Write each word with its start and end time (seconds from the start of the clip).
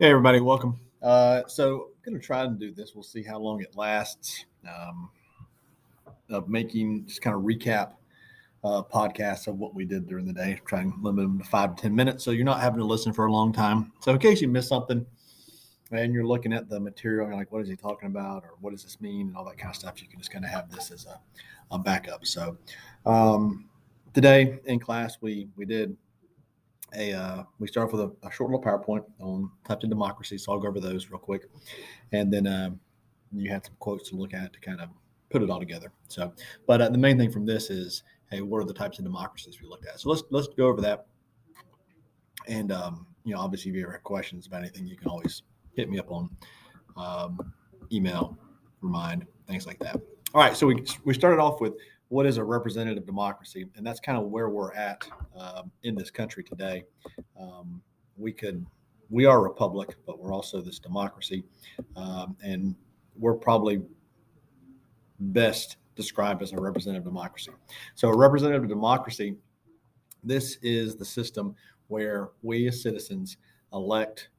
Hey, 0.00 0.10
everybody, 0.10 0.38
welcome. 0.38 0.78
Uh, 1.02 1.42
so, 1.48 1.88
I'm 1.88 2.12
going 2.12 2.20
to 2.20 2.24
try 2.24 2.44
and 2.44 2.56
do 2.56 2.70
this. 2.70 2.94
We'll 2.94 3.02
see 3.02 3.24
how 3.24 3.40
long 3.40 3.60
it 3.62 3.74
lasts. 3.74 4.44
Um, 4.64 5.10
of 6.30 6.48
making 6.48 7.06
just 7.06 7.20
kind 7.20 7.34
of 7.34 7.42
recap 7.42 7.94
uh, 8.62 8.84
podcasts 8.84 9.48
of 9.48 9.58
what 9.58 9.74
we 9.74 9.84
did 9.84 10.06
during 10.06 10.24
the 10.24 10.32
day, 10.32 10.60
trying 10.66 10.92
to 10.92 10.98
limit 11.00 11.24
them 11.24 11.38
to 11.40 11.44
five 11.44 11.74
to 11.74 11.82
10 11.82 11.96
minutes. 11.96 12.22
So, 12.22 12.30
you're 12.30 12.44
not 12.44 12.60
having 12.60 12.78
to 12.78 12.84
listen 12.84 13.12
for 13.12 13.26
a 13.26 13.32
long 13.32 13.52
time. 13.52 13.90
So, 13.98 14.12
in 14.12 14.20
case 14.20 14.40
you 14.40 14.46
miss 14.46 14.68
something 14.68 15.04
and 15.90 16.14
you're 16.14 16.24
looking 16.24 16.52
at 16.52 16.68
the 16.68 16.78
material, 16.78 17.26
you're 17.26 17.36
like, 17.36 17.50
what 17.50 17.62
is 17.62 17.68
he 17.68 17.74
talking 17.74 18.06
about? 18.06 18.44
Or 18.44 18.50
what 18.60 18.70
does 18.70 18.84
this 18.84 19.00
mean? 19.00 19.26
And 19.26 19.36
all 19.36 19.44
that 19.46 19.58
kind 19.58 19.70
of 19.70 19.74
stuff, 19.74 20.00
you 20.00 20.06
can 20.06 20.20
just 20.20 20.30
kind 20.30 20.44
of 20.44 20.50
have 20.52 20.70
this 20.70 20.92
as 20.92 21.06
a, 21.06 21.18
a 21.74 21.78
backup. 21.80 22.24
So, 22.24 22.56
um, 23.04 23.68
today 24.14 24.60
in 24.66 24.78
class, 24.78 25.18
we, 25.20 25.48
we 25.56 25.64
did 25.64 25.96
a 26.94 27.12
uh, 27.12 27.42
we 27.58 27.66
start 27.66 27.88
off 27.88 27.92
with 27.92 28.02
a, 28.02 28.26
a, 28.26 28.30
short 28.30 28.50
little 28.50 28.62
PowerPoint 28.62 29.04
on 29.20 29.50
types 29.66 29.84
of 29.84 29.90
democracy. 29.90 30.38
So 30.38 30.52
I'll 30.52 30.58
go 30.58 30.68
over 30.68 30.80
those 30.80 31.10
real 31.10 31.18
quick, 31.18 31.48
and 32.12 32.32
then 32.32 32.46
um, 32.46 32.80
you 33.32 33.50
had 33.50 33.64
some 33.64 33.74
quotes 33.78 34.08
to 34.10 34.16
look 34.16 34.34
at 34.34 34.52
to 34.52 34.60
kind 34.60 34.80
of 34.80 34.88
put 35.30 35.42
it 35.42 35.50
all 35.50 35.58
together. 35.58 35.92
So, 36.08 36.32
but 36.66 36.80
uh, 36.80 36.88
the 36.88 36.98
main 36.98 37.18
thing 37.18 37.30
from 37.30 37.44
this 37.44 37.70
is, 37.70 38.02
hey, 38.30 38.40
what 38.40 38.58
are 38.58 38.64
the 38.64 38.74
types 38.74 38.98
of 38.98 39.04
democracies 39.04 39.60
we 39.60 39.68
looked 39.68 39.86
at? 39.86 40.00
So 40.00 40.10
let's 40.10 40.22
let's 40.30 40.48
go 40.48 40.66
over 40.66 40.80
that. 40.80 41.06
And 42.46 42.72
um, 42.72 43.06
you 43.24 43.34
know, 43.34 43.40
obviously, 43.40 43.70
if 43.70 43.76
you 43.76 43.82
ever 43.82 43.92
have 43.92 44.04
questions 44.04 44.46
about 44.46 44.60
anything, 44.60 44.86
you 44.86 44.96
can 44.96 45.08
always 45.08 45.42
hit 45.74 45.90
me 45.90 45.98
up 45.98 46.10
on 46.10 46.30
um, 46.96 47.52
email, 47.92 48.36
remind 48.80 49.26
things 49.46 49.66
like 49.66 49.78
that. 49.80 50.00
All 50.34 50.40
right, 50.40 50.56
so 50.56 50.66
we 50.66 50.84
we 51.04 51.14
started 51.14 51.40
off 51.40 51.60
with 51.60 51.74
what 52.08 52.26
is 52.26 52.38
a 52.38 52.44
representative 52.44 53.04
democracy, 53.06 53.66
and 53.76 53.86
that's 53.86 54.00
kind 54.00 54.18
of 54.18 54.24
where 54.24 54.48
we're 54.48 54.72
at 54.72 55.06
um, 55.36 55.70
in 55.82 55.94
this 55.94 56.10
country 56.10 56.42
today. 56.42 56.84
Um, 57.38 57.82
we 58.16 58.32
could, 58.32 58.64
we 59.10 59.26
are 59.26 59.38
a 59.38 59.42
republic, 59.42 59.96
but 60.06 60.18
we're 60.18 60.32
also 60.32 60.60
this 60.60 60.78
democracy, 60.78 61.44
um, 61.96 62.36
and 62.42 62.74
we're 63.16 63.34
probably 63.34 63.82
best 65.20 65.76
described 65.96 66.42
as 66.42 66.52
a 66.52 66.56
representative 66.56 67.04
democracy. 67.04 67.50
So, 67.94 68.08
a 68.08 68.16
representative 68.16 68.68
democracy, 68.68 69.36
this 70.24 70.58
is 70.62 70.96
the 70.96 71.04
system 71.04 71.54
where 71.88 72.30
we 72.42 72.68
as 72.68 72.82
citizens 72.82 73.36
elect 73.72 74.30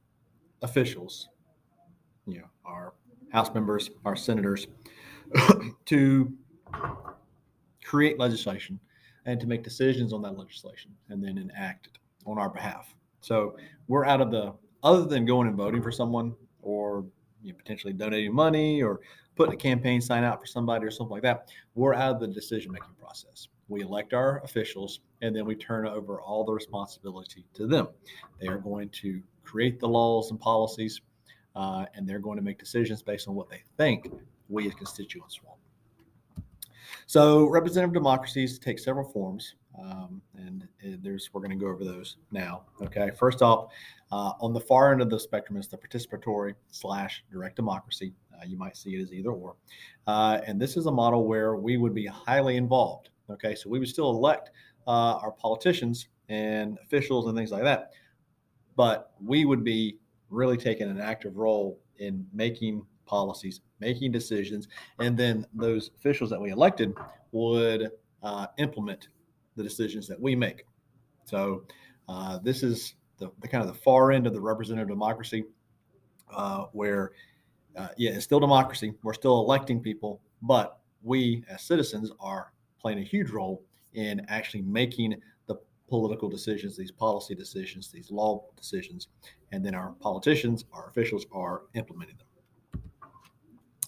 officials, 0.62 1.28
you 2.26 2.38
know, 2.38 2.50
our 2.64 2.94
House 3.30 3.54
members, 3.54 3.90
our 4.04 4.16
senators, 4.16 4.66
to 5.84 6.32
create 7.90 8.20
legislation 8.20 8.78
and 9.26 9.40
to 9.40 9.48
make 9.48 9.64
decisions 9.64 10.12
on 10.12 10.22
that 10.22 10.38
legislation 10.38 10.92
and 11.08 11.20
then 11.22 11.36
enact 11.36 11.88
it 11.88 11.98
on 12.24 12.38
our 12.38 12.48
behalf. 12.48 12.94
So 13.20 13.56
we're 13.88 14.04
out 14.04 14.20
of 14.20 14.30
the 14.30 14.54
other 14.84 15.04
than 15.06 15.24
going 15.24 15.48
and 15.48 15.56
voting 15.56 15.82
for 15.82 15.90
someone 15.90 16.36
or 16.62 17.04
you 17.42 17.50
know, 17.50 17.58
potentially 17.58 17.92
donating 17.92 18.32
money 18.32 18.80
or 18.80 19.00
putting 19.34 19.54
a 19.54 19.56
campaign 19.56 20.00
sign 20.00 20.22
out 20.22 20.38
for 20.38 20.46
somebody 20.46 20.86
or 20.86 20.90
something 20.92 21.10
like 21.10 21.24
that. 21.24 21.48
We're 21.74 21.94
out 21.94 22.14
of 22.14 22.20
the 22.20 22.28
decision 22.28 22.70
making 22.70 22.94
process. 23.00 23.48
We 23.66 23.82
elect 23.82 24.14
our 24.14 24.40
officials 24.44 25.00
and 25.20 25.34
then 25.34 25.44
we 25.44 25.56
turn 25.56 25.84
over 25.88 26.20
all 26.20 26.44
the 26.44 26.52
responsibility 26.52 27.44
to 27.54 27.66
them. 27.66 27.88
They 28.40 28.46
are 28.46 28.58
going 28.58 28.90
to 29.00 29.20
create 29.42 29.80
the 29.80 29.88
laws 29.88 30.30
and 30.30 30.38
policies 30.38 31.00
uh, 31.56 31.86
and 31.94 32.08
they're 32.08 32.20
going 32.20 32.36
to 32.36 32.44
make 32.44 32.60
decisions 32.60 33.02
based 33.02 33.26
on 33.26 33.34
what 33.34 33.50
they 33.50 33.62
think 33.76 34.12
we 34.48 34.68
as 34.68 34.74
constituents 34.74 35.40
want. 35.42 35.59
So 37.06 37.46
representative 37.48 37.94
democracies 37.94 38.58
take 38.58 38.78
several 38.78 39.08
forms, 39.08 39.54
um, 39.78 40.20
and 40.36 40.66
there's 41.02 41.30
we're 41.32 41.40
going 41.40 41.56
to 41.58 41.64
go 41.64 41.70
over 41.70 41.84
those 41.84 42.16
now. 42.30 42.62
Okay, 42.82 43.10
first 43.18 43.42
off, 43.42 43.72
uh, 44.12 44.32
on 44.40 44.52
the 44.52 44.60
far 44.60 44.92
end 44.92 45.02
of 45.02 45.10
the 45.10 45.18
spectrum 45.18 45.58
is 45.58 45.68
the 45.68 45.76
participatory 45.76 46.54
slash 46.70 47.24
direct 47.30 47.56
democracy. 47.56 48.12
Uh, 48.34 48.44
you 48.46 48.56
might 48.56 48.76
see 48.76 48.94
it 48.94 49.02
as 49.02 49.12
either 49.12 49.30
or, 49.30 49.56
uh, 50.06 50.40
and 50.46 50.60
this 50.60 50.76
is 50.76 50.86
a 50.86 50.90
model 50.90 51.26
where 51.26 51.56
we 51.56 51.76
would 51.76 51.94
be 51.94 52.06
highly 52.06 52.56
involved. 52.56 53.10
Okay, 53.30 53.54
so 53.54 53.68
we 53.68 53.78
would 53.78 53.88
still 53.88 54.10
elect 54.10 54.50
uh, 54.86 55.16
our 55.22 55.32
politicians 55.32 56.08
and 56.28 56.78
officials 56.82 57.26
and 57.26 57.36
things 57.36 57.50
like 57.50 57.62
that, 57.62 57.90
but 58.76 59.12
we 59.22 59.44
would 59.44 59.62
be 59.62 59.98
really 60.30 60.56
taking 60.56 60.88
an 60.88 61.00
active 61.00 61.36
role 61.36 61.78
in 61.98 62.26
making 62.32 62.84
policies, 63.10 63.60
making 63.80 64.12
decisions, 64.12 64.68
and 65.00 65.18
then 65.18 65.44
those 65.52 65.90
officials 65.98 66.30
that 66.30 66.40
we 66.40 66.50
elected 66.50 66.94
would 67.32 67.90
uh, 68.22 68.46
implement 68.58 69.08
the 69.56 69.62
decisions 69.64 70.06
that 70.06 70.18
we 70.18 70.36
make. 70.36 70.64
So 71.24 71.64
uh, 72.08 72.38
this 72.38 72.62
is 72.62 72.94
the, 73.18 73.30
the, 73.40 73.48
kind 73.48 73.62
of 73.62 73.68
the 73.68 73.80
far 73.80 74.12
end 74.12 74.28
of 74.28 74.32
the 74.32 74.40
representative 74.40 74.88
democracy, 74.88 75.44
uh, 76.32 76.66
where 76.72 77.10
uh, 77.76 77.88
yeah, 77.96 78.12
it's 78.12 78.24
still 78.24 78.40
democracy. 78.40 78.94
We're 79.02 79.12
still 79.14 79.40
electing 79.40 79.80
people, 79.80 80.20
but 80.42 80.78
we 81.02 81.42
as 81.48 81.62
citizens 81.62 82.12
are 82.20 82.52
playing 82.80 83.00
a 83.00 83.02
huge 83.02 83.30
role 83.30 83.62
in 83.94 84.24
actually 84.28 84.62
making 84.62 85.16
the 85.46 85.56
political 85.88 86.28
decisions, 86.28 86.76
these 86.76 86.92
policy 86.92 87.34
decisions, 87.34 87.90
these 87.90 88.10
law 88.10 88.44
decisions, 88.56 89.08
and 89.50 89.66
then 89.66 89.74
our 89.74 89.90
politicians, 90.00 90.64
our 90.72 90.88
officials 90.88 91.26
are 91.32 91.62
implementing 91.74 92.16
them 92.16 92.26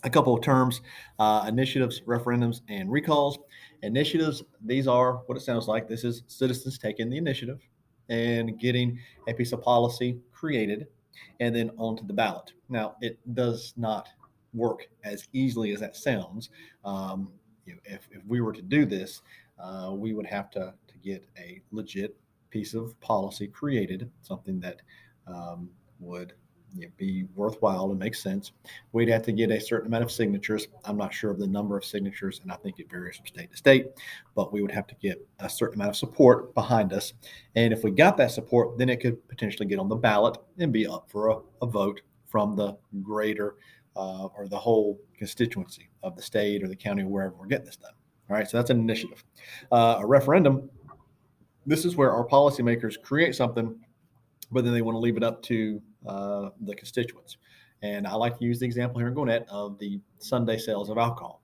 a 0.04 0.10
couple 0.10 0.34
of 0.34 0.42
terms 0.42 0.80
uh, 1.18 1.44
initiatives, 1.48 2.00
referendums, 2.02 2.60
and 2.68 2.90
recalls. 2.90 3.38
Initiatives, 3.82 4.42
these 4.64 4.86
are 4.86 5.22
what 5.26 5.36
it 5.36 5.42
sounds 5.42 5.68
like. 5.68 5.88
This 5.88 6.04
is 6.04 6.22
citizens 6.26 6.78
taking 6.78 7.08
the 7.10 7.16
initiative 7.16 7.60
and 8.08 8.58
getting 8.58 8.98
a 9.28 9.34
piece 9.34 9.52
of 9.52 9.62
policy 9.62 10.18
created 10.32 10.86
and 11.40 11.54
then 11.54 11.70
onto 11.76 12.06
the 12.06 12.12
ballot. 12.12 12.52
Now, 12.68 12.96
it 13.00 13.18
does 13.34 13.74
not 13.76 14.08
work 14.54 14.88
as 15.04 15.28
easily 15.32 15.72
as 15.72 15.80
that 15.80 15.96
sounds. 15.96 16.50
Um, 16.84 17.30
you 17.64 17.74
know, 17.74 17.80
if, 17.84 18.08
if 18.10 18.24
we 18.26 18.40
were 18.40 18.52
to 18.52 18.62
do 18.62 18.84
this, 18.84 19.22
uh, 19.58 19.92
we 19.92 20.14
would 20.14 20.26
have 20.26 20.50
to, 20.50 20.74
to 20.88 20.98
get 21.02 21.24
a 21.38 21.60
legit 21.70 22.16
piece 22.50 22.74
of 22.74 22.98
policy 23.00 23.46
created, 23.46 24.10
something 24.22 24.60
that 24.60 24.82
um, 25.26 25.70
would 26.00 26.34
you 26.74 26.86
know, 26.86 26.92
be 26.96 27.24
worthwhile 27.34 27.90
and 27.90 27.98
make 27.98 28.14
sense. 28.14 28.52
We'd 28.92 29.08
have 29.08 29.22
to 29.24 29.32
get 29.32 29.50
a 29.50 29.60
certain 29.60 29.88
amount 29.88 30.04
of 30.04 30.10
signatures. 30.10 30.68
I'm 30.84 30.96
not 30.96 31.12
sure 31.12 31.30
of 31.30 31.38
the 31.38 31.46
number 31.46 31.76
of 31.76 31.84
signatures, 31.84 32.40
and 32.42 32.50
I 32.50 32.56
think 32.56 32.78
it 32.78 32.90
varies 32.90 33.16
from 33.16 33.26
state 33.26 33.50
to 33.50 33.56
state, 33.56 33.86
but 34.34 34.52
we 34.52 34.62
would 34.62 34.70
have 34.70 34.86
to 34.88 34.94
get 34.96 35.26
a 35.40 35.48
certain 35.48 35.76
amount 35.80 35.90
of 35.90 35.96
support 35.96 36.54
behind 36.54 36.92
us. 36.92 37.12
And 37.54 37.72
if 37.72 37.84
we 37.84 37.90
got 37.90 38.16
that 38.16 38.30
support, 38.30 38.78
then 38.78 38.88
it 38.88 39.00
could 39.00 39.26
potentially 39.28 39.66
get 39.66 39.78
on 39.78 39.88
the 39.88 39.96
ballot 39.96 40.38
and 40.58 40.72
be 40.72 40.86
up 40.86 41.10
for 41.10 41.30
a, 41.30 41.38
a 41.62 41.66
vote 41.66 42.00
from 42.26 42.56
the 42.56 42.76
greater 43.02 43.56
uh, 43.96 44.26
or 44.36 44.48
the 44.48 44.58
whole 44.58 44.98
constituency 45.18 45.90
of 46.02 46.16
the 46.16 46.22
state 46.22 46.62
or 46.62 46.68
the 46.68 46.76
county 46.76 47.02
or 47.02 47.08
wherever 47.08 47.34
we're 47.38 47.46
getting 47.46 47.66
this 47.66 47.76
done. 47.76 47.92
All 48.30 48.36
right, 48.36 48.48
so 48.48 48.56
that's 48.56 48.70
an 48.70 48.78
initiative. 48.78 49.22
Uh, 49.70 49.96
a 49.98 50.06
referendum, 50.06 50.70
this 51.66 51.84
is 51.84 51.96
where 51.96 52.12
our 52.12 52.26
policymakers 52.26 53.00
create 53.02 53.34
something, 53.34 53.78
but 54.50 54.64
then 54.64 54.72
they 54.72 54.82
want 54.82 54.94
to 54.94 55.00
leave 55.00 55.16
it 55.16 55.22
up 55.22 55.42
to 55.42 55.82
uh, 56.06 56.50
the 56.60 56.74
constituents. 56.74 57.36
And 57.82 58.06
I 58.06 58.14
like 58.14 58.38
to 58.38 58.44
use 58.44 58.60
the 58.60 58.66
example 58.66 58.98
here 58.98 59.08
in 59.08 59.14
Gwinnett 59.14 59.46
of 59.48 59.78
the 59.78 60.00
Sunday 60.18 60.56
sales 60.56 60.88
of 60.88 60.98
alcohol. 60.98 61.42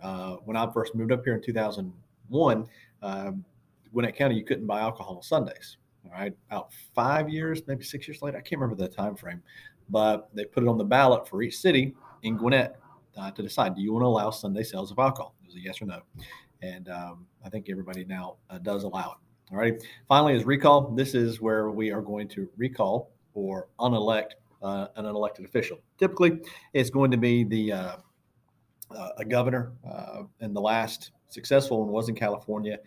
Uh, 0.00 0.36
when 0.44 0.56
I 0.56 0.70
first 0.72 0.94
moved 0.94 1.12
up 1.12 1.24
here 1.24 1.34
in 1.34 1.42
2001, 1.42 2.66
um, 3.02 3.44
Gwinnett 3.92 4.16
County, 4.16 4.36
you 4.36 4.44
couldn't 4.44 4.66
buy 4.66 4.80
alcohol 4.80 5.16
on 5.16 5.22
Sundays. 5.22 5.76
All 6.04 6.12
right, 6.12 6.32
about 6.48 6.72
five 6.94 7.28
years, 7.28 7.60
maybe 7.66 7.84
six 7.84 8.08
years 8.08 8.22
later, 8.22 8.38
I 8.38 8.40
can't 8.40 8.60
remember 8.60 8.80
the 8.80 8.88
time 8.88 9.14
frame, 9.16 9.42
but 9.90 10.30
they 10.32 10.44
put 10.46 10.62
it 10.62 10.68
on 10.68 10.78
the 10.78 10.84
ballot 10.84 11.28
for 11.28 11.42
each 11.42 11.58
city 11.58 11.94
in 12.22 12.36
Gwinnett 12.38 12.76
uh, 13.18 13.30
to 13.32 13.42
decide: 13.42 13.74
do 13.74 13.82
you 13.82 13.92
want 13.92 14.04
to 14.04 14.06
allow 14.06 14.30
Sunday 14.30 14.62
sales 14.62 14.90
of 14.90 14.98
alcohol? 14.98 15.34
It 15.42 15.48
was 15.48 15.56
a 15.56 15.60
yes 15.60 15.82
or 15.82 15.86
no, 15.86 16.00
and 16.62 16.88
um, 16.88 17.26
I 17.44 17.50
think 17.50 17.68
everybody 17.68 18.04
now 18.04 18.36
uh, 18.48 18.58
does 18.58 18.84
allow 18.84 19.12
it. 19.12 19.52
All 19.52 19.58
right. 19.58 19.82
Finally, 20.08 20.36
is 20.36 20.44
recall. 20.44 20.92
This 20.92 21.14
is 21.14 21.40
where 21.40 21.70
we 21.70 21.90
are 21.90 22.00
going 22.00 22.28
to 22.28 22.48
recall 22.56 23.10
or 23.34 23.68
unelect 23.78 24.36
uh, 24.62 24.88
an 24.96 25.06
elected 25.06 25.44
official. 25.44 25.78
Typically, 25.98 26.40
it's 26.72 26.90
going 26.90 27.10
to 27.10 27.16
be 27.16 27.44
the 27.44 27.72
uh, 27.72 27.96
uh, 28.94 29.08
a 29.18 29.24
governor, 29.24 29.72
uh, 29.88 30.22
and 30.40 30.54
the 30.54 30.60
last 30.60 31.12
successful 31.28 31.80
one 31.80 31.92
was 31.92 32.08
in 32.08 32.14
California 32.14 32.78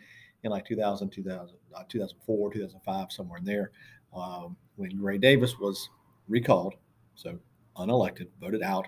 in 0.44 0.52
like 0.52 0.66
2000, 0.66 1.10
2000 1.10 1.58
2004, 1.90 2.54
2005, 2.54 3.12
somewhere 3.12 3.40
in 3.40 3.46
there. 3.46 3.72
Um, 4.16 4.56
when 4.76 4.98
Gray 4.98 5.18
Davis 5.18 5.58
was 5.58 5.90
recalled, 6.28 6.76
so 7.16 7.38
unelected, 7.78 8.28
voted 8.40 8.62
out, 8.62 8.88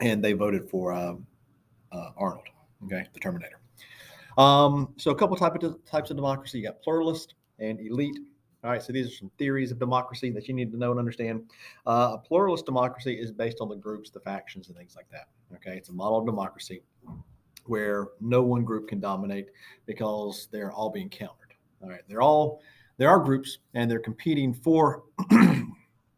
and 0.00 0.24
they 0.24 0.32
voted 0.32 0.68
for 0.68 0.92
uh, 0.92 1.14
uh, 1.92 2.10
Arnold, 2.16 2.48
okay, 2.84 3.06
the 3.12 3.20
Terminator. 3.20 3.60
Um, 4.38 4.92
so 4.96 5.10
a 5.10 5.14
couple 5.14 5.36
type 5.36 5.62
of, 5.62 5.84
types 5.84 6.10
of 6.10 6.16
democracy. 6.16 6.58
You 6.58 6.64
got 6.64 6.82
pluralist 6.82 7.34
and 7.58 7.80
elite. 7.80 8.18
All 8.66 8.72
right, 8.72 8.82
so 8.82 8.92
these 8.92 9.06
are 9.06 9.14
some 9.14 9.30
theories 9.38 9.70
of 9.70 9.78
democracy 9.78 10.30
that 10.30 10.48
you 10.48 10.54
need 10.54 10.72
to 10.72 10.76
know 10.76 10.90
and 10.90 10.98
understand. 10.98 11.44
Uh, 11.86 12.14
a 12.14 12.18
pluralist 12.18 12.66
democracy 12.66 13.14
is 13.14 13.30
based 13.30 13.58
on 13.60 13.68
the 13.68 13.76
groups, 13.76 14.10
the 14.10 14.18
factions, 14.18 14.66
and 14.66 14.76
things 14.76 14.96
like 14.96 15.08
that. 15.12 15.28
Okay, 15.54 15.76
it's 15.76 15.88
a 15.88 15.92
model 15.92 16.18
of 16.18 16.26
democracy 16.26 16.82
where 17.66 18.08
no 18.20 18.42
one 18.42 18.64
group 18.64 18.88
can 18.88 18.98
dominate 18.98 19.50
because 19.86 20.48
they're 20.50 20.72
all 20.72 20.90
being 20.90 21.08
countered. 21.08 21.54
All 21.80 21.88
right, 21.88 22.00
they're 22.08 22.22
all 22.22 22.60
there 22.96 23.08
are 23.08 23.20
groups 23.20 23.58
and 23.74 23.88
they're 23.88 24.00
competing 24.00 24.52
for 24.52 25.04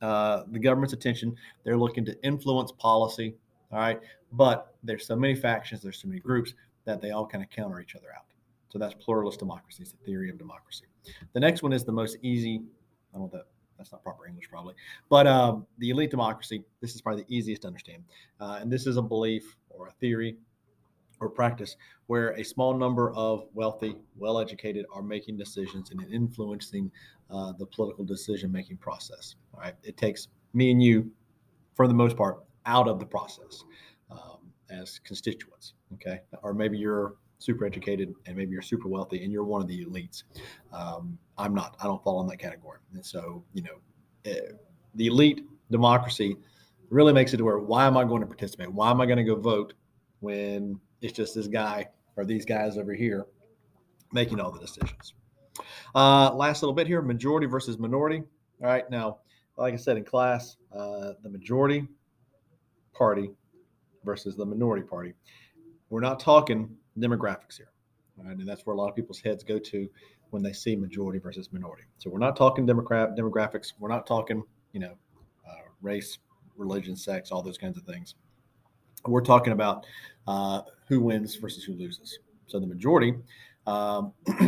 uh, 0.00 0.44
the 0.50 0.58
government's 0.58 0.94
attention. 0.94 1.36
They're 1.64 1.76
looking 1.76 2.06
to 2.06 2.18
influence 2.24 2.72
policy. 2.72 3.34
All 3.72 3.78
right, 3.78 4.00
but 4.32 4.74
there's 4.82 5.06
so 5.06 5.16
many 5.16 5.34
factions, 5.34 5.82
there's 5.82 6.00
so 6.00 6.08
many 6.08 6.20
groups 6.20 6.54
that 6.86 7.02
they 7.02 7.10
all 7.10 7.26
kind 7.26 7.44
of 7.44 7.50
counter 7.50 7.78
each 7.78 7.94
other 7.94 8.08
out. 8.16 8.24
So 8.70 8.78
that's 8.78 8.94
pluralist 8.94 9.38
democracy. 9.38 9.82
It's 9.82 9.92
the 9.92 10.04
theory 10.06 10.30
of 10.30 10.38
democracy. 10.38 10.86
The 11.32 11.40
next 11.40 11.62
one 11.62 11.72
is 11.72 11.84
the 11.84 11.92
most 11.92 12.18
easy. 12.22 12.62
I 13.14 13.18
don't 13.18 13.22
know 13.22 13.38
that 13.38 13.46
that's 13.76 13.92
not 13.92 14.02
proper 14.02 14.26
English 14.26 14.50
probably, 14.50 14.74
but 15.08 15.26
um, 15.26 15.66
the 15.78 15.90
elite 15.90 16.10
democracy. 16.10 16.64
This 16.80 16.94
is 16.94 17.00
probably 17.00 17.22
the 17.22 17.34
easiest 17.34 17.62
to 17.62 17.68
understand, 17.68 18.02
uh, 18.40 18.58
and 18.60 18.70
this 18.70 18.86
is 18.86 18.96
a 18.96 19.02
belief 19.02 19.56
or 19.70 19.88
a 19.88 19.92
theory 19.92 20.36
or 21.20 21.28
practice 21.28 21.76
where 22.06 22.30
a 22.30 22.44
small 22.44 22.76
number 22.76 23.12
of 23.14 23.46
wealthy, 23.54 23.96
well 24.16 24.38
educated 24.38 24.86
are 24.92 25.02
making 25.02 25.36
decisions 25.36 25.90
and 25.90 26.04
influencing 26.12 26.90
uh, 27.30 27.52
the 27.58 27.66
political 27.66 28.04
decision 28.04 28.50
making 28.50 28.76
process. 28.76 29.34
All 29.54 29.60
right. 29.60 29.74
It 29.82 29.96
takes 29.96 30.28
me 30.54 30.70
and 30.70 30.82
you, 30.82 31.10
for 31.74 31.88
the 31.88 31.94
most 31.94 32.16
part, 32.16 32.44
out 32.66 32.88
of 32.88 32.98
the 32.98 33.06
process 33.06 33.64
um, 34.10 34.38
as 34.70 34.98
constituents. 35.00 35.74
Okay. 35.94 36.20
Or 36.42 36.54
maybe 36.54 36.78
you're 36.78 37.14
super 37.38 37.64
educated 37.64 38.14
and 38.26 38.36
maybe 38.36 38.52
you're 38.52 38.62
super 38.62 38.88
wealthy 38.88 39.22
and 39.22 39.32
you're 39.32 39.44
one 39.44 39.62
of 39.62 39.68
the 39.68 39.84
elites. 39.84 40.24
Um, 40.72 41.18
I'm 41.36 41.54
not, 41.54 41.76
I 41.80 41.84
don't 41.84 42.02
fall 42.02 42.20
in 42.20 42.26
that 42.28 42.38
category. 42.38 42.78
And 42.94 43.04
so, 43.04 43.44
you 43.52 43.62
know, 43.62 44.30
uh, 44.30 44.52
the 44.94 45.06
elite 45.06 45.44
democracy 45.70 46.36
really 46.90 47.12
makes 47.12 47.32
it 47.34 47.36
to 47.36 47.44
where 47.44 47.58
why 47.58 47.86
am 47.86 47.96
I 47.96 48.04
going 48.04 48.20
to 48.20 48.26
participate? 48.26 48.72
Why 48.72 48.90
am 48.90 49.00
I 49.00 49.06
going 49.06 49.18
to 49.18 49.24
go 49.24 49.36
vote 49.36 49.74
when 50.20 50.80
it's 51.00 51.12
just 51.12 51.34
this 51.34 51.46
guy 51.46 51.88
or 52.16 52.24
these 52.24 52.44
guys 52.44 52.76
over 52.76 52.92
here 52.92 53.26
making 54.12 54.40
all 54.40 54.50
the 54.50 54.58
decisions. 54.58 55.14
Uh, 55.94 56.32
last 56.34 56.62
little 56.62 56.74
bit 56.74 56.86
here 56.86 57.02
majority 57.02 57.46
versus 57.46 57.78
minority. 57.78 58.22
All 58.62 58.68
right. 58.68 58.88
Now, 58.90 59.18
like 59.56 59.74
I 59.74 59.76
said 59.76 59.96
in 59.96 60.04
class, 60.04 60.56
uh, 60.76 61.12
the 61.22 61.28
majority 61.28 61.86
party 62.92 63.30
versus 64.04 64.36
the 64.36 64.44
minority 64.44 64.82
party. 64.82 65.14
We're 65.90 66.00
not 66.00 66.20
talking 66.20 66.70
demographics 67.00 67.56
here. 67.56 67.70
Right? 68.16 68.36
And 68.36 68.48
that's 68.48 68.66
where 68.66 68.74
a 68.74 68.78
lot 68.78 68.88
of 68.88 68.96
people's 68.96 69.20
heads 69.20 69.44
go 69.44 69.58
to 69.58 69.88
when 70.30 70.42
they 70.42 70.52
see 70.52 70.76
majority 70.76 71.18
versus 71.18 71.52
minority. 71.52 71.84
So 71.98 72.10
we're 72.10 72.18
not 72.18 72.36
talking 72.36 72.66
democrat 72.66 73.16
demographics. 73.16 73.72
We're 73.78 73.88
not 73.88 74.06
talking, 74.06 74.42
you 74.72 74.80
know, 74.80 74.94
uh, 75.48 75.68
race, 75.80 76.18
religion, 76.56 76.96
sex, 76.96 77.30
all 77.30 77.42
those 77.42 77.58
kinds 77.58 77.78
of 77.78 77.84
things. 77.84 78.14
We're 79.06 79.22
talking 79.22 79.52
about 79.52 79.86
uh, 80.26 80.62
who 80.88 81.00
wins 81.00 81.36
versus 81.36 81.64
who 81.64 81.74
loses. 81.74 82.18
So 82.46 82.58
the 82.58 82.66
majority, 82.66 83.14
um, 83.66 84.12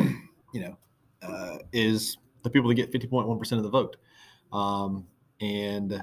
you 0.52 0.60
know, 0.60 0.76
uh, 1.22 1.58
is 1.72 2.18
the 2.42 2.50
people 2.50 2.68
that 2.68 2.74
get 2.74 2.92
50.1% 2.92 3.52
of 3.52 3.62
the 3.62 3.70
vote. 3.70 3.96
Um, 4.52 5.06
and 5.40 6.02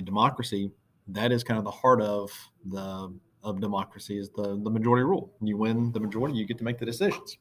know, 0.00 0.04
democracy, 0.04 0.70
that 1.08 1.32
is 1.32 1.44
kind 1.44 1.58
of 1.58 1.64
the 1.64 1.70
heart 1.70 2.00
of 2.02 2.30
the 2.66 3.12
of 3.44 3.60
democracy 3.60 4.18
is 4.18 4.30
the, 4.30 4.60
the 4.62 4.70
majority 4.70 5.04
rule. 5.04 5.32
You 5.40 5.56
win 5.56 5.92
the 5.92 6.00
majority, 6.00 6.36
you 6.36 6.46
get 6.46 6.58
to 6.58 6.64
make 6.64 6.78
the 6.78 6.86
decisions. 6.86 7.38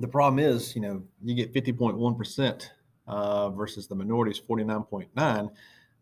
The 0.00 0.08
problem 0.08 0.38
is, 0.38 0.76
you 0.76 0.82
know, 0.82 1.02
you 1.24 1.34
get 1.34 1.52
50.1% 1.52 2.68
uh, 3.06 3.50
versus 3.50 3.86
the 3.86 3.94
minority 3.94 4.32
is 4.32 4.40
49.9. 4.40 5.50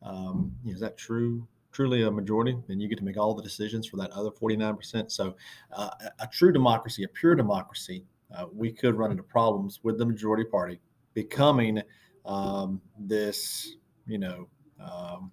Um, 0.03 0.53
is 0.67 0.81
that 0.81 0.97
true? 0.97 1.47
truly 1.77 2.05
a 2.05 2.11
majority, 2.11 2.57
then 2.69 2.81
you 2.81 2.89
get 2.89 2.97
to 2.97 3.05
make 3.05 3.19
all 3.19 3.35
the 3.35 3.43
decisions 3.43 3.87
for 3.87 3.99
that 3.99 4.11
other 4.13 4.31
49%. 4.31 5.13
So, 5.13 5.37
uh, 5.73 5.91
a 6.21 6.27
true 6.27 6.51
democracy, 6.51 7.05
a 7.05 7.09
pure 7.09 7.35
democracy, 7.35 8.07
uh, 8.35 8.47
we 8.51 8.73
could 8.73 8.95
run 8.95 9.11
into 9.11 9.23
problems 9.23 9.81
with 9.83 9.99
the 9.99 10.07
majority 10.07 10.45
party 10.45 10.81
becoming 11.13 11.83
um, 12.25 12.81
this, 12.99 13.77
you 14.07 14.17
know, 14.17 14.49
um, 14.81 15.31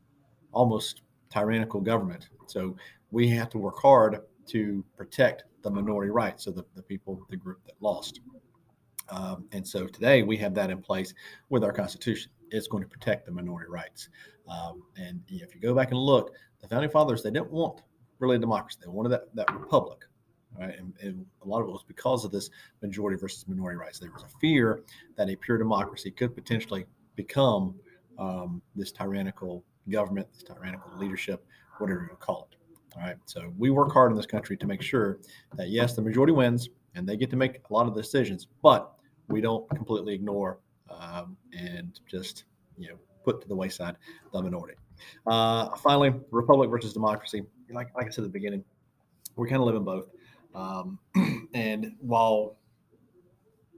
almost 0.52 1.02
tyrannical 1.34 1.82
government. 1.82 2.30
So, 2.48 2.76
we 3.12 3.30
have 3.30 3.50
to 3.52 3.58
work 3.60 3.80
hard 3.80 4.22
to 4.48 4.84
protect 4.98 5.46
the 5.62 5.70
minority 5.70 6.12
rights 6.12 6.48
of 6.48 6.56
the, 6.56 6.66
the 6.76 6.82
people, 6.82 7.26
the 7.30 7.38
group 7.38 7.64
that 7.66 7.76
lost. 7.80 8.20
Um, 9.10 9.46
and 9.52 9.66
so 9.66 9.88
today 9.88 10.24
we 10.24 10.38
have 10.38 10.54
that 10.56 10.70
in 10.70 10.82
place 10.82 11.14
with 11.50 11.64
our 11.64 11.72
Constitution. 11.72 12.32
It's 12.50 12.68
going 12.68 12.84
to 12.84 12.90
protect 12.90 13.26
the 13.26 13.32
minority 13.32 13.70
rights. 13.70 14.10
Um, 14.48 14.84
and 14.98 15.22
if 15.28 15.54
you 15.56 15.62
go 15.62 15.74
back 15.74 15.92
and 15.92 16.00
look, 16.00 16.34
the 16.62 16.68
founding 16.68 16.90
fathers 16.90 17.24
they 17.24 17.32
didn't 17.32 17.52
want 17.52 17.82
really 18.20 18.36
a 18.38 18.40
democracy; 18.40 18.80
they 18.82 18.90
wanted 18.90 19.10
that 19.10 19.36
that 19.36 19.54
republic, 19.54 20.00
right? 20.58 20.78
And, 20.78 20.94
and 21.02 21.26
a 21.44 21.48
lot 21.48 21.62
of 21.62 21.68
it 21.68 21.72
was 21.72 21.84
because 21.88 22.26
of 22.26 22.32
this 22.32 22.50
majority 22.82 23.18
versus 23.18 23.48
minority 23.48 23.78
rights. 23.78 24.00
There 24.00 24.12
was 24.12 24.24
a 24.24 24.40
fear 24.40 24.82
that 25.18 25.30
a 25.30 25.36
pure 25.36 25.58
democracy 25.58 26.12
could 26.12 26.36
potentially 26.36 26.86
become 27.16 27.76
um, 28.18 28.62
this 28.76 28.92
tyrannical 28.92 29.64
government, 29.90 30.28
this 30.34 30.44
tyrannical 30.44 30.92
leadership, 30.98 31.46
whatever 31.78 32.08
you 32.10 32.18
call 32.18 32.48
it. 32.52 32.58
All 32.96 33.02
right. 33.02 33.18
So 33.26 33.52
we 33.58 33.70
work 33.70 33.92
hard 33.92 34.12
in 34.12 34.18
this 34.18 34.26
country 34.26 34.56
to 34.58 34.68
make 34.68 34.82
sure 34.82 35.20
that 35.56 35.70
yes, 35.70 35.96
the 35.96 36.02
majority 36.02 36.34
wins 36.34 36.70
and 36.96 37.08
they 37.08 37.18
get 37.18 37.30
to 37.32 37.36
make 37.36 37.60
a 37.70 37.74
lot 37.74 37.88
of 37.88 37.96
decisions, 37.96 38.48
but 38.62 38.94
we 39.28 39.42
don't 39.42 39.68
completely 39.72 40.14
ignore 40.14 40.60
um, 40.90 41.36
and 41.58 42.00
just 42.08 42.46
you 42.78 42.90
know 42.90 42.96
put 43.24 43.42
to 43.42 43.48
the 43.48 43.56
wayside 43.56 43.96
the 44.32 44.42
minority. 44.42 44.76
Uh, 45.26 45.76
finally, 45.78 46.14
republic 46.32 46.70
versus 46.70 46.94
democracy. 46.94 47.44
Like, 47.72 47.96
like 47.96 48.08
I 48.08 48.10
said 48.10 48.24
at 48.24 48.28
the 48.28 48.30
beginning, 48.30 48.64
we 49.36 49.50
kind 49.50 49.62
of 49.62 49.66
live 49.66 49.76
in 49.76 49.84
both. 49.84 50.10
Um, 50.54 51.00
and 51.54 51.94
while 52.00 52.58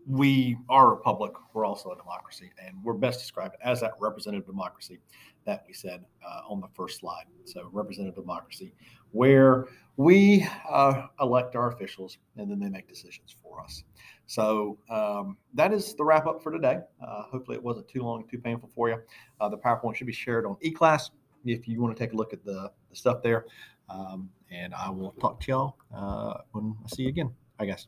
we 0.08 0.58
are 0.70 0.88
a 0.88 0.90
republic, 0.92 1.32
we're 1.54 1.66
also 1.66 1.92
a 1.92 1.96
democracy, 1.96 2.52
and 2.64 2.76
we're 2.84 2.94
best 2.94 3.20
described 3.20 3.56
as 3.64 3.82
that 3.82 3.94
representative 4.00 4.46
democracy 4.46 5.00
that 5.46 5.64
we 5.68 5.74
said 5.74 6.04
uh, 6.26 6.42
on 6.48 6.60
the 6.60 6.68
first 6.74 7.00
slide. 7.00 7.26
So, 7.46 7.70
representative 7.72 8.16
democracy, 8.16 8.74
where 9.12 9.66
we 9.98 10.48
uh, 10.70 11.08
elect 11.22 11.56
our 11.56 11.72
officials 11.72 12.18
and 12.38 12.50
then 12.50 12.60
they 12.60 12.70
make 12.70 12.88
decisions 12.88 13.36
for 13.42 13.62
us. 13.62 13.84
So, 14.26 14.78
um, 14.90 15.38
that 15.54 15.72
is 15.74 15.94
the 15.94 16.04
wrap 16.04 16.28
up 16.28 16.42
for 16.42 16.52
today. 16.52 16.80
Uh, 17.06 17.24
hopefully, 17.24 17.58
it 17.58 17.64
wasn't 17.64 17.88
too 17.88 18.02
long, 18.02 18.28
too 18.28 18.40
painful 18.40 18.70
for 18.74 18.90
you. 18.90 18.98
Uh, 19.40 19.50
the 19.50 19.58
PowerPoint 19.58 19.96
should 19.96 20.08
be 20.08 20.14
shared 20.14 20.46
on 20.46 20.56
eClass 20.64 21.12
if 21.46 21.68
you 21.68 21.82
want 21.82 21.96
to 21.96 22.04
take 22.04 22.14
a 22.14 22.16
look 22.16 22.34
at 22.34 22.44
the, 22.44 22.72
the 22.90 22.96
stuff 22.96 23.22
there. 23.22 23.46
Um, 23.90 24.30
and 24.50 24.74
I 24.74 24.90
will 24.90 25.12
talk 25.20 25.40
to 25.42 25.52
y'all 25.52 25.78
uh, 25.96 26.42
when 26.52 26.76
I 26.84 26.96
see 26.96 27.04
you 27.04 27.10
again, 27.10 27.32
I 27.60 27.66
guess. 27.66 27.88